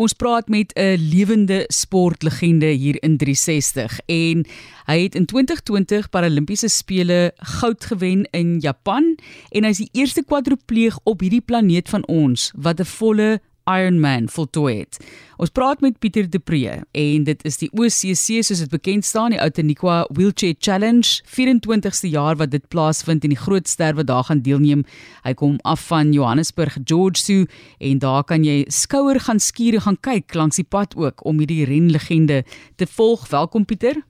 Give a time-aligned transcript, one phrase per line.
[0.00, 4.46] Ons praat met 'n lewende sportlegende hier in 360 en
[4.84, 9.18] hy het in 2020 Paralimpiese spele goud gewen in Japan
[9.48, 13.40] en hy's die eerste kwadripleeg op hierdie planeet van ons wat 'n volle
[13.70, 14.98] Ironman voltooi het.
[15.40, 19.32] Ons praat met Pieter De Pre en dit is die OCC soos dit bekend staan,
[19.32, 24.26] die Outeniqua Wheelchair Challenge, 24ste jaar wat dit plaasvind en die groot ster wat daar
[24.28, 24.84] gaan deelneem.
[25.24, 27.48] Hy kom af van Johannesburg, George Sue
[27.78, 31.64] en daar kan jy skouer gaan skuur gaan kyk langs die pad ook om hierdie
[31.64, 32.42] renlegende
[32.76, 33.28] te volg.
[33.30, 34.02] Welkom Pieter.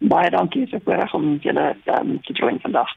[0.00, 2.88] Baie dankie vir die reg om julle um, te join vandag.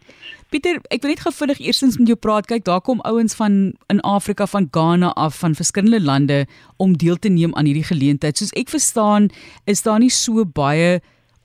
[0.53, 2.45] Pieter, ek wil net gefvinnig eersins met jou praat.
[2.45, 3.53] Kyk, daar kom ouens van
[3.89, 6.43] in Afrika, van Ghana af, van verskillende lande
[6.77, 8.37] om deel te neem aan hierdie geleentheid.
[8.37, 9.31] Soos ek verstaan,
[9.65, 10.99] is daar nie so baie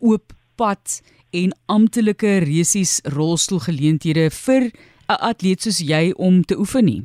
[0.04, 0.98] oop pad
[1.32, 7.02] en amptelike resies rolstoelgeleenthede vir 'n atleet soos jy om te oefen nie.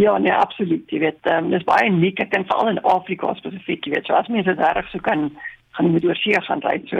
[0.00, 0.88] Ja, nee, absoluut.
[0.90, 2.20] Jy weet, um, dis baie uniek.
[2.20, 5.30] Ek dink veral in Afrika spesifiek, jy weet, so as mense reg so kan
[5.76, 6.80] gaan met oor see gaan ry.
[6.86, 6.96] So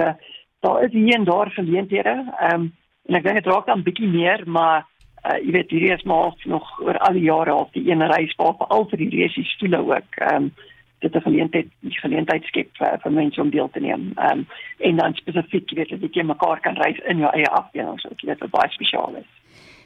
[0.61, 2.29] daar is hier en daar geleenthede.
[2.41, 2.73] Ehm um,
[3.09, 4.85] en ek dink dit raak dan bietjie meer, maar
[5.25, 8.35] uh, jy weet hierdie is maar nog oor al die jare al die een reis
[8.37, 10.21] waar vir al vir die resie stoele ook.
[10.21, 10.51] Ehm um,
[10.99, 14.13] dit 'n geleentheid, 'n geleentheid skep vir, vir mense om deel te neem.
[14.17, 14.47] Ehm um,
[14.79, 18.09] en dan spesifiek, jy weet, dat jy mekaar kan reis in jou eie afdeling, so
[18.09, 19.31] dit is baie spesiaal is.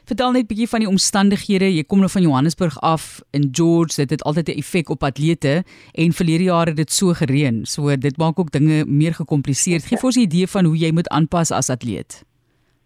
[0.05, 1.75] Vertel net 'n bietjie van die omstandighede.
[1.75, 3.95] Jy kom nou van Johannesburg af in George.
[3.95, 5.63] Dit het altyd 'n effek op atlete
[5.93, 7.65] en verlede jare het dit so gereën.
[7.65, 9.79] So dit maak ook dinge meer gekompliseer.
[9.79, 12.23] Gee vir ons 'n idee van hoe jy moet aanpas as atleet.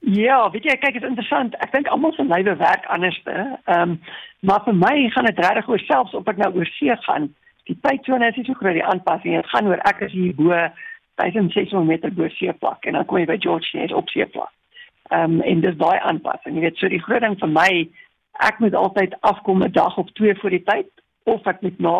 [0.08, 1.55] Ja, weet jy, kyk, dit is interessant.
[1.59, 3.33] Ek dink almal se lywe werk anderste.
[3.66, 3.97] Ehm, um,
[4.39, 7.25] maar vir my gaan dit regtig oor selfs of ek nou oor see gaan.
[7.67, 9.36] Die tydsone is nie so groot die aanpassing.
[9.36, 10.53] Dit gaan oor ek is hier bo
[11.19, 14.53] 1600 meter bo seevlak en dan kom jy by George net op seevlak.
[15.11, 16.55] Ehm um, en dis daai aanpassing.
[16.55, 17.69] Jy weet, so die groot ding vir my,
[18.47, 20.92] ek moet altyd afkom 'n dag of twee voor die tyd
[21.25, 21.97] of ek moet na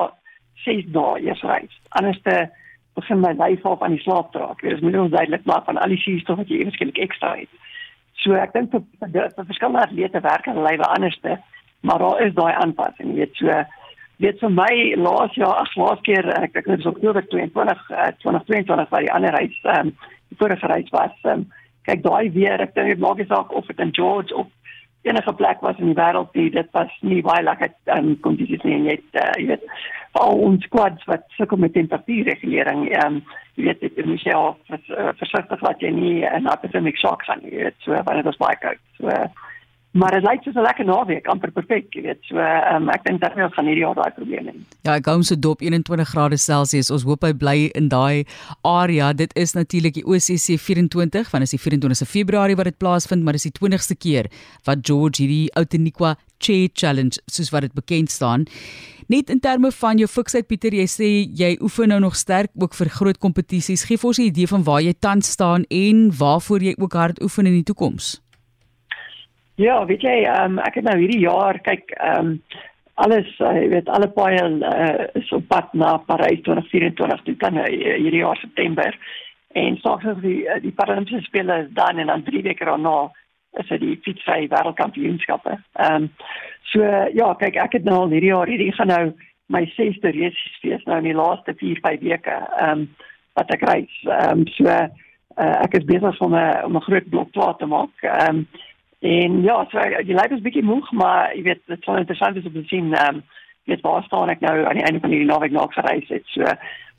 [0.64, 1.75] 6 dae eers reis.
[1.99, 2.47] Anders te
[2.95, 4.61] begin my lyf op aan die slaap draak.
[4.61, 7.52] Dit is moet ons duidelik maak van al die suurstof wat jy ewesklik ekstra het.
[8.23, 8.83] So ek dink vir
[9.45, 11.38] verskillende atlete werk hulle lywe anderste,
[11.86, 13.14] maar daar is daai aanpassing.
[13.14, 13.58] Jy weet, so
[14.26, 18.11] dit vir my laas jaar, ag laas keer ek ek het so Oktober 22 uh,
[18.23, 19.95] 2022 by die ander reis ehm um,
[20.28, 21.48] die vorige reis was ehm um,
[21.88, 24.49] kyk daai weer ek dink dit maak nie saak of dit in George of
[25.08, 28.76] enige plek was in die wêreld nie dit was nie baie lekker um, kondisies nie
[28.80, 29.70] en jy het uh, jy weet
[30.20, 33.22] al ons squads wat sukkel met temperatuurregulering um,
[33.58, 34.39] jy weet dit is ja
[35.20, 38.82] versigtig wat jy nie 'n epidemic shock gaan jy weet so wanneer dit baie koud
[38.98, 39.28] so uh,
[39.97, 42.19] Maar dit lyk soos 'n lekker naweek, amper perfek, jy weet.
[42.30, 44.59] So, um, ek dink dat ons gaan hierdie jaar daai probleme hê.
[44.83, 46.91] Ja, ek hom so dop 21 grade Celsius.
[46.91, 48.25] Ons hoop hy bly in daai
[48.61, 49.13] area.
[49.13, 53.23] Dit is natuurlik die OCC 24, want dit is die 24ste Februarie wat dit plaasvind,
[53.23, 54.30] maar dis die 20ste keer
[54.65, 58.45] wat George hierdie Outeniqua Chair Challenge, soos wat dit bekend staan.
[59.07, 62.75] Net in terme van jou fiksheid Pieter, jy sê jy oefen nou nog sterk ook
[62.75, 63.86] vir groot kompetisies.
[63.87, 67.21] Gee vir ons 'n idee van waar jy tans staan en waarvoor jy ook hard
[67.23, 68.27] oefen in die toekoms.
[69.57, 72.41] Ja, weet jy, um, ek het nou hierdie jaar kyk ehm um,
[72.97, 77.57] alles, uh, jy weet, alle paaie uh, is op pad na Parys 2024 toe kan
[77.61, 78.93] uh, hierdie jaar September.
[79.57, 82.95] En soms die die Paralympiese spele is dan en dan drie weke daarna
[83.61, 85.57] is dit die fietsry wêreldkampioenskappe.
[85.81, 86.07] Ehm um,
[86.73, 86.85] so
[87.17, 89.03] ja, kyk ek het nou al hierdie jaar hierdie gaan nou
[89.53, 92.37] my 6de reis fees nou in die laaste 4 5 weke.
[92.61, 92.87] Ehm um,
[93.41, 93.99] wat ek reis.
[94.05, 94.87] Ehm um, so uh,
[95.65, 98.05] ek is besig om 'n om 'n groot blok te maak.
[98.05, 98.47] Ehm um,
[98.99, 102.45] En ja, so die lyf is bietjie moeg, maar jy weet dit sal interessant wees
[102.49, 103.23] om te sien ehm um,
[103.67, 106.23] weet waar staan ek nou aan die einde van hierdie naweek na gereis het.
[106.31, 106.45] So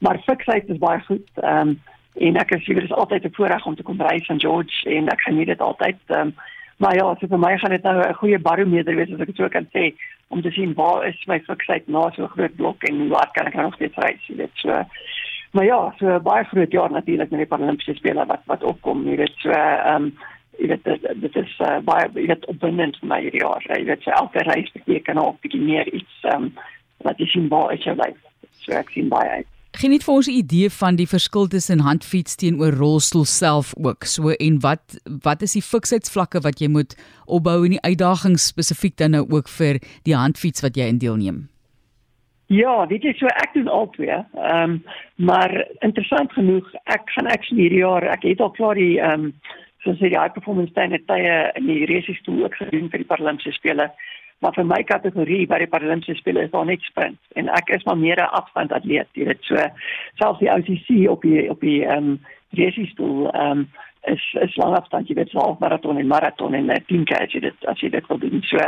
[0.04, 1.30] maar fiksheid is baie goed.
[1.42, 1.80] Ehm um,
[2.18, 4.90] en ek is seker dit is altyd 'n voorreg om te kom reis van George
[4.90, 5.98] en ek geniet dit altyd.
[6.06, 6.34] Ehm um,
[6.78, 9.36] maar ja, so vir my gaan dit nou 'n goeie barometer wees as ek dit
[9.36, 9.94] so kan sê
[10.28, 13.46] om te sien waar is my fiksheid na so 'n groot blok en waar kan
[13.46, 14.54] ek nou nog steeds reis, jy weet.
[14.54, 14.84] So
[15.52, 19.16] maar ja, so baie groot jaar natuurlik met die Paralympiese spele wat wat opkom, jy
[19.16, 19.34] weet.
[19.36, 20.12] So ehm um,
[20.58, 23.62] jy weet dit, dit is uh, baie jy weet opwindend vir my hierdie jaar.
[23.68, 26.52] Jy weet so elke reis beteken ook 'n bietjie meer iets um,
[27.06, 28.18] wat jy sien waar is jou lyf.
[28.64, 29.46] So ek sien baie uit.
[29.78, 34.04] Geniet vir ons 'n idee van die verskil tussen handfiets teenoor rolstoel self ook.
[34.04, 36.96] So en wat wat is die fiksheidsvlakke wat jy moet
[37.26, 41.48] opbou en die uitdagings spesifiek dan nou ook vir die handfiets wat jy in deelneem?
[42.48, 44.16] Ja, weet jy so ek doen al twee.
[44.34, 44.84] Ehm um,
[45.16, 49.34] maar interessant genoeg, ek gaan actually hierdie jaar, ek het al klaar die ehm um,
[49.84, 53.52] soos die high performance tye tye in die resies toe ook gedoen vir die Paralimpiese
[53.56, 53.90] spele.
[54.40, 57.84] Maar vir my kategorie by die Paralimpiese spele is daar net sprint en ek is
[57.84, 59.08] maar meer 'n afstand atleet.
[59.14, 59.56] Jy weet so
[60.18, 62.18] selfs die OCC op die op die ehm um,
[62.50, 63.68] resies toe ehm um,
[64.06, 67.40] is is lang afstand jy weet half maraton en maraton en 10 k as jy
[67.40, 68.42] dit as jy dit wil doen.
[68.42, 68.58] So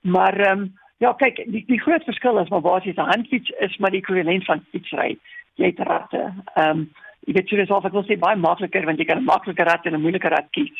[0.00, 3.76] maar ehm um, Ja, kyk, die die groot verskil is maar basies 'n handfiets is
[3.76, 5.18] maar die ekwivalent van fietsry.
[5.54, 6.32] Jy het ratte.
[6.54, 6.92] Ehm um,
[7.26, 9.86] jy weet jy self ek wil sê baie makliker want jy kan 'n makliker rat
[9.86, 10.76] en 'n moeiliker rat kies.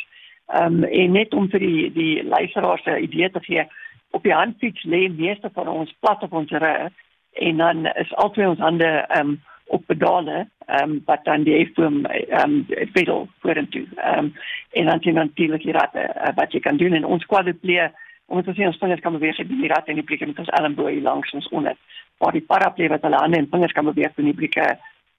[0.53, 3.65] Ehm um, en net om vir die die luisteraars 'n idee te gee,
[4.11, 6.93] op die handfiets lê meeste van ons plat op ons rug
[7.33, 11.57] en dan is albei ons hande ehm um, op pedale ehm um, wat dan die
[11.57, 13.87] efboom ehm um, pedal vorentoe.
[13.97, 14.33] Ehm um,
[14.73, 17.89] en dan sien natuurlik die ratte uh, wat jy kan doen en ons quadriplee
[18.27, 21.03] ons as ons vingers kan beweeg die, die ratte en die blikke met ons elleboog
[21.03, 21.77] langs ons onder.
[22.19, 24.79] Maar die paraplee wat hulle hande en vingers kan beweeg in die blikke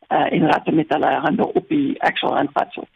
[0.10, 2.88] uh, en ratte met hulle hande op die en padsel.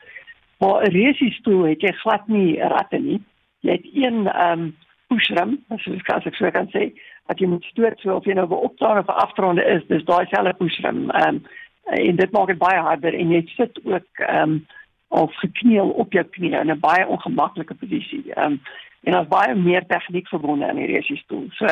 [0.60, 3.22] Maar 'n resie stoel het jy glad nie ratte nie.
[3.60, 4.76] Jy het een ehm um,
[5.08, 6.92] pushram, as ek kan sê, so kan sê,
[7.28, 10.26] dat jy moet stoot so of jy nou op opdraande of afdraande is, dis daai
[10.26, 11.10] selfe pushram.
[11.10, 11.42] Ehm um,
[11.90, 14.66] en dit maak dit baie harder en jy sit ook ehm um,
[15.10, 18.34] of gekniel op jou knie in 'n baie ongemaklike posisie.
[18.34, 18.62] Ehm um,
[19.04, 21.46] en daar's baie meer tegniek verbonde aan hierdie resistool.
[21.50, 21.66] So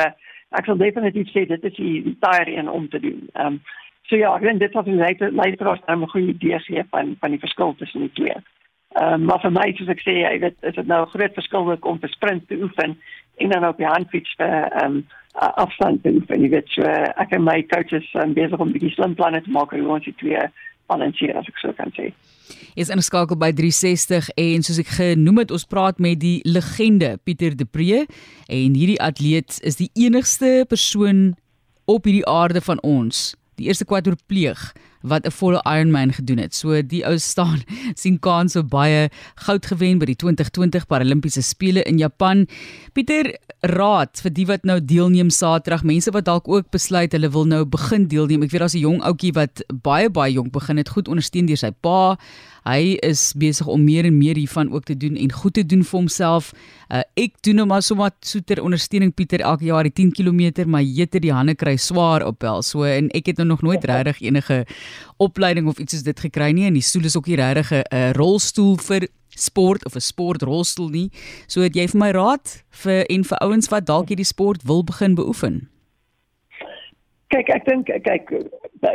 [0.50, 3.28] ek sal definitief sê dit is die, tire een om te doen.
[3.32, 3.60] Ehm um,
[4.08, 7.16] so ja, ek dink dit was 'n lekker lekker was 'n goeie idee gee van
[7.20, 8.36] van die verskil tussen die twee.
[8.96, 11.34] Ehm um, maar vir my soos ek sê, jy weet, is dit nou 'n groot
[11.34, 12.98] verskil om te sprint te oefen
[13.36, 16.40] en dan op die handfiets vir ehm um, afstand te oefen.
[16.40, 19.50] Jy weet, so ek en my coaches um, besig om 'n bietjie slim planne te
[19.50, 20.40] maak hoe ons twee
[20.86, 22.12] balanseer as ek so kan sê.
[22.80, 27.56] Is ingeskakel by 360 en soos ek genoem het, ons praat met die legende Pieter
[27.56, 28.06] De Pre
[28.48, 31.36] en hierdie atleet is die enigste persoon
[31.84, 34.72] op hierdie aarde van ons, die eerste kwadripleeg
[35.02, 36.54] wat 'n volle Ironman gedoen het.
[36.54, 37.62] So die ou staan
[38.00, 42.46] sien kans op baie goud gewen by die 2020 Paralimpiese spele in Japan.
[42.92, 47.44] Pieter, raad vir die wat nou deelneem Saterdag, mense wat dalk ook besluit hulle wil
[47.44, 48.42] nou begin deelneem.
[48.42, 51.56] Ek weet daar's 'n jong ouetjie wat baie baie jonk begin het, goed ondersteun deur
[51.56, 52.18] sy pa.
[52.68, 55.84] Hy is besig om meer en meer hiervan ook te doen en goed te doen
[55.88, 56.50] vir homself.
[56.92, 60.66] Uh, ek doen nou maar sommer so ter ondersteuning Pieter elke jaar die 10 km,
[60.68, 62.60] maar jeter die hande kry swaar op wel.
[62.62, 64.64] So en ek het nou nog nooit regtig enige
[65.16, 67.84] opleiding of iets soos dit gekry nie en die stoel is ook nie regtig 'n
[67.88, 71.08] uh, rolstoel vir sport of 'n sportrolstoel nie.
[71.46, 74.84] So het jy vir my raad vir en vir ouens wat dalk hierdie sport wil
[74.84, 75.68] begin beoefen?
[77.28, 78.30] Kyk, ek dink kyk,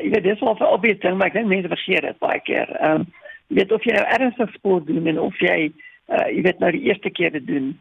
[0.03, 2.69] jy weet dis al 'n obvious ding, maar ek dink mense vergeet dit baie keer.
[2.81, 3.05] Ehm um,
[3.53, 5.71] weet of jy nou ernstig sport doen en of jy
[6.09, 7.73] uh, jy weet nou die eerste keer dit doen.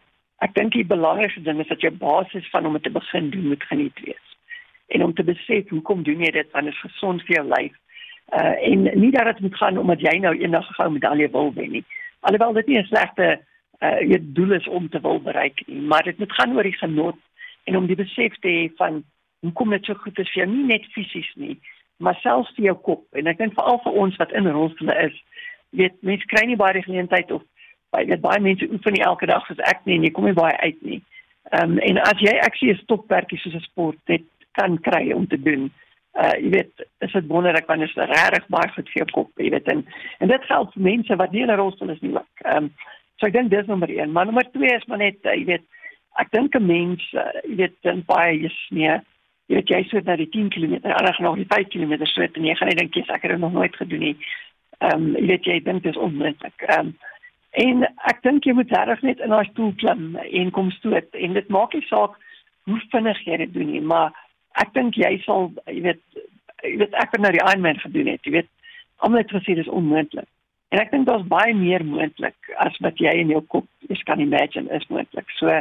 [0.43, 3.65] Ek dink die belangrikste ding is dat jy basis van om te begin doen moet
[3.71, 4.29] geniet wees.
[4.89, 7.79] En om te besef hoekom doen jy dit want dit is gesond vir jou lyf
[8.33, 11.53] Uh en nie dat dit moet gaan omdat jy nou eendag 'n goue medalje wil
[11.55, 11.85] wen nie.
[12.21, 13.41] Alhoewel dit nie 'n slegte
[13.81, 16.79] uh jou doel is om te wil bereik nie, maar dit moet gaan oor die
[16.79, 17.17] genot
[17.65, 19.05] en om die besef te hê van
[19.41, 21.61] hoe kom dit so goed as jy nie net fisies nie,
[21.97, 23.05] maar selfs vir jou kop.
[23.13, 25.23] En ek dink veral vir ons wat in rolstoele is,
[25.81, 27.43] weet mense kry nie baie geleentheid of
[27.91, 30.57] baie baie mense oefen nie elke dag soos ek nie en jy kom nie baie
[30.67, 31.01] uit nie.
[31.53, 34.23] Ehm um, en as jy actually 'n stokperdjie soos 'n sport net
[34.53, 35.71] kan kry om te doen,
[36.13, 39.41] uh jy weet is dit wonderlik want dit is regtig baie goed vir jou kop
[39.41, 39.79] jy weet en
[40.21, 42.67] en dit geld vir mense wat nie in 'n rolstoel is nie ehm um,
[43.17, 45.65] so ek dink dis nommer 1 maar nommer 2 is maar net uh, jy weet
[46.21, 49.01] ek dink 'n mens uh, jy weet dan baie jy sneeu
[49.49, 52.45] jy weet jy sou na die 10 km reg nog die 5 km swet en
[52.45, 54.17] jy gaan net dink jy's ek het dit nog nooit gedoen nie
[54.83, 56.67] ehm um, jy weet jy dink dit is onmoontlik.
[56.69, 56.93] Ehm um,
[57.63, 61.09] en ek dink jy moet reg net in daai stoel klim en kom stoot.
[61.13, 62.17] En dit maak nie saak
[62.65, 64.15] hoe vinnig jy dit doen nie maar
[64.63, 66.03] ek dink jy sal jy weet
[66.63, 68.51] jy weet ek het nou die Ironman gedoen het jy weet.
[69.03, 70.29] Almal het gesê dis onmoontlik.
[70.73, 74.23] En ek dink daar's baie meer moontlik as wat jy in jou kop is kan
[74.25, 75.61] imagine is moontlik so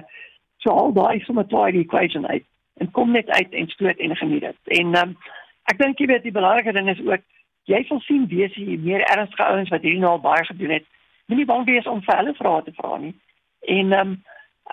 [0.64, 2.46] so al daai sommer daai equation uit
[2.80, 4.78] en kom net uit en stoot en geniet dit.
[4.80, 5.16] En um,
[5.72, 7.26] ek dink jy weet die belangrike ding is ook
[7.66, 10.86] jy sal sien wees jy meer ernstige ouens wat hierdie nou al baie gedoen het
[11.28, 13.16] moenie bang wees om vir hulle vrae te vra nie
[13.78, 14.24] en um,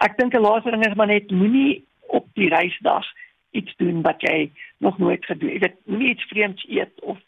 [0.05, 3.05] ek dink 'n laaste ding is maar net moenie op die reisdag
[3.51, 5.61] iets doen wat jy nog nooit gedoen het.
[5.61, 7.19] Jy weet nie iets vreemds eet of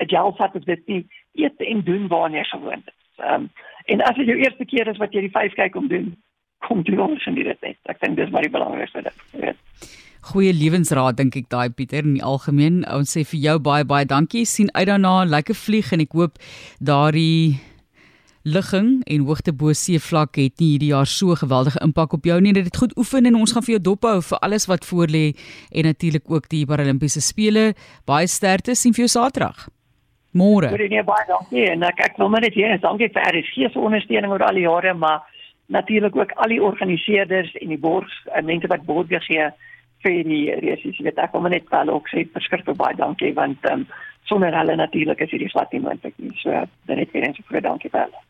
[0.00, 3.24] 'n gel vat of dit nie eet en doen waarna jy gewoond is.
[3.24, 3.50] Ehm um,
[3.84, 6.16] en as dit jou eerste keer is wat jy die vyf kyk om doen,
[6.58, 7.76] kom jy ons in dit net.
[7.82, 9.56] Ek dink dis maar die belangrikste ding, weet.
[10.24, 12.80] Goeie lewensraad dink ek daai Pieter in die algemeen.
[12.88, 14.46] Ons sê vir jou baie baie dankie.
[14.48, 16.38] sien uit daarna, lekker vlieg en ek hoop
[16.80, 17.60] daardie
[18.44, 22.54] ligging en hoogte bo seevlak het nie hierdie jaar so geweldige impak op jou nie.
[22.56, 25.34] Dit goed oefen en ons gaan vir jou dop hou vir alles wat voor lê
[25.70, 27.74] en natuurlik ook die Paralimpiese spele.
[28.06, 29.68] Baie sterkte sien vir jou Saterdag.
[30.32, 30.72] Môre.
[30.72, 31.68] Nee, baie dankie.
[31.68, 34.94] En ek ek wil net hier dankie vir die gees ondersteuning oor al die jare,
[34.94, 35.20] maar
[35.68, 39.52] natuurlik ook al die organiseerders en die borg en mense wat borg gee
[40.04, 41.00] vir die resies.
[41.00, 43.86] Ek weet ek wil net wel ook sê verskriklik baie dankie want um,
[44.30, 46.32] sonder hulle natuurlik is hierdie glad nie moontlik nie.
[46.42, 48.22] So dan net weer eens groot dankie vir hulle.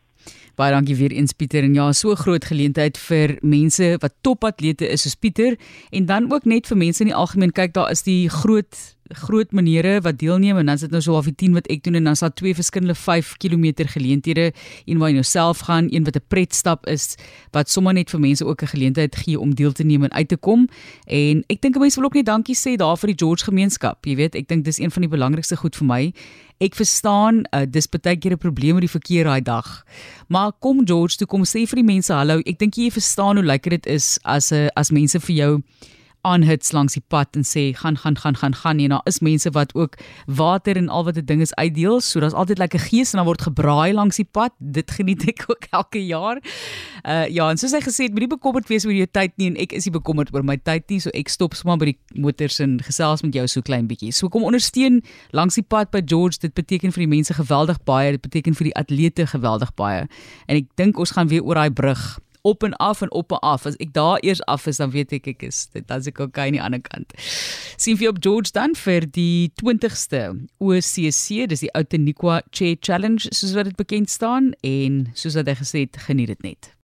[0.55, 5.03] Baie dankie weer eens Pieter en ja, so groot geleentheid vir mense wat topatlete is
[5.03, 5.57] soos Pieter
[5.91, 8.79] en dan ook net vir mense in die algemeen kyk daar is die groot
[9.13, 11.95] groot maniere wat deelneem en dan sit nou so half die 10 wat ek doen
[11.99, 14.51] en dan sal twee verskillende 5 km geleenthede,
[14.85, 17.15] een waar jy nou self gaan, een wat 'n pretstap is
[17.51, 20.27] wat sommer net vir mense ook 'n geleentheid gee om deel te neem en uit
[20.27, 20.67] te kom.
[21.05, 24.05] En ek dink mense wil ook net dankie sê daar vir die George gemeenskap.
[24.05, 26.13] Jy weet, ek dink dis een van die belangrikste goed vir my.
[26.57, 29.85] Ek verstaan, uh, dis baie keer 'n probleem met die verkeer daai dag.
[30.27, 32.39] Maar kom George, toe kom sê vir die mense hallo.
[32.45, 35.61] Ek dink jy verstaan hoe lekker dit is as 'n as mense vir jou
[36.25, 38.87] aanhits langs die pad en sê gaan gaan gaan gaan gaan nie.
[38.89, 42.01] Daar is mense wat ook water en al wat 'n ding is uitdeel.
[42.01, 44.51] So daar's altyd lekker gees en dan word gebraai langs die pad.
[44.59, 46.41] Dit geniet ek ook elke jaar.
[47.03, 49.57] Uh ja, en soos hy gesê het, moenie bekommerd wees oor jou tyd nie en
[49.57, 50.99] ek is nie bekommerd oor my tyd nie.
[50.99, 54.11] So ek stop sommer by die motors en gesels met jou so klein bietjie.
[54.11, 55.01] So kom ondersteun
[55.31, 56.39] langs die pad by George.
[56.41, 58.11] Dit beteken vir die mense geweldig baie.
[58.11, 60.07] Dit beteken vir die atlete geweldig baie.
[60.47, 63.41] En ek dink ons gaan weer oor daai brug op en af en op en
[63.41, 63.65] af.
[63.65, 66.47] As ek daar eers af is, dan weet ek ek is dit as ek okay
[66.47, 67.15] aan die ander kant.
[67.81, 70.21] Sien vir op George dan vir die 20ste
[70.61, 75.59] OCC, dis die Outeniqua Chair Challenge soos wat dit bekend staan en soos wat hy
[75.61, 76.71] gesê het, geniet dit net.